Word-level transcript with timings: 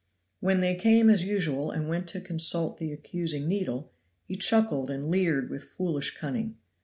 When 0.39 0.61
they 0.61 0.73
came, 0.73 1.11
as 1.11 1.25
usual, 1.25 1.69
and 1.69 1.87
went 1.87 2.07
to 2.07 2.21
consult 2.21 2.79
the 2.79 2.91
accusing 2.91 3.47
needle, 3.47 3.91
he 4.27 4.35
chuckled 4.35 4.89
and 4.89 5.11
leered 5.11 5.47
with 5.51 5.63
foolish 5.65 6.17
cunning. 6.17 6.57